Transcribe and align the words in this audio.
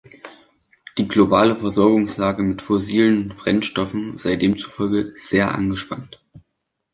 Die 0.97 1.07
globale 1.07 1.55
Versorgungslage 1.55 2.41
mit 2.41 2.63
fossilen 2.63 3.35
Brennstoffen 3.37 4.17
sei 4.17 4.35
demzufolge 4.35 5.11
„sehr 5.15 5.53
angespannt“. 5.53 6.19